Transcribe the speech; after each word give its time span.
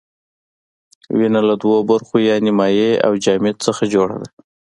وینه 1.17 1.41
له 1.47 1.55
دوو 1.61 1.77
برخو 1.91 2.15
یعنې 2.29 2.51
مایع 2.59 2.91
او 3.05 3.11
جامد 3.23 3.55
څخه 3.65 3.83
جوړه 3.93 4.15
ده. 4.21 4.27